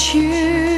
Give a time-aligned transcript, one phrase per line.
[0.00, 0.69] 去。